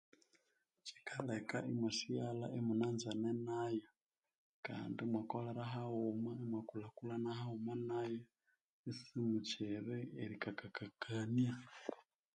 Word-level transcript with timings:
Kyikaleka 0.85 1.57
imwasighalha 1.69 2.47
imunanzene 2.59 3.29
nayo 3.47 3.87
kandi 4.65 4.97
imwakolera 5.05 5.63
haghuma 5.73 6.31
imwakulhakulhana 6.43 7.73
nayo 7.89 8.21
isimukyiri 8.91 9.97
erikakakakania. 10.23 11.53